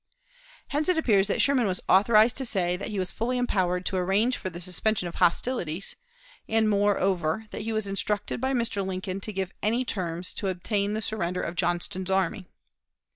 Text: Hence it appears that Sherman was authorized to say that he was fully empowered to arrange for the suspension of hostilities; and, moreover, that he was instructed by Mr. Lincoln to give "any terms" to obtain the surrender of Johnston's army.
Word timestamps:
Hence 0.69 0.89
it 0.89 0.97
appears 0.97 1.27
that 1.27 1.43
Sherman 1.43 1.67
was 1.67 1.79
authorized 1.87 2.35
to 2.37 2.43
say 2.47 2.75
that 2.75 2.87
he 2.87 2.97
was 2.97 3.11
fully 3.11 3.37
empowered 3.37 3.85
to 3.85 3.97
arrange 3.97 4.35
for 4.35 4.49
the 4.49 4.59
suspension 4.59 5.07
of 5.07 5.13
hostilities; 5.13 5.95
and, 6.49 6.67
moreover, 6.67 7.45
that 7.51 7.61
he 7.61 7.71
was 7.71 7.85
instructed 7.85 8.41
by 8.41 8.51
Mr. 8.53 8.83
Lincoln 8.83 9.21
to 9.21 9.31
give 9.31 9.53
"any 9.61 9.85
terms" 9.85 10.33
to 10.33 10.47
obtain 10.47 10.95
the 10.95 11.03
surrender 11.03 11.43
of 11.43 11.55
Johnston's 11.55 12.09
army. 12.09 12.47